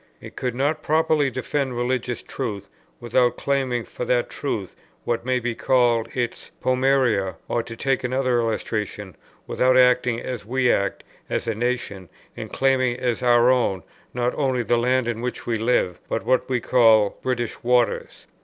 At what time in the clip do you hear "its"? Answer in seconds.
6.17-6.49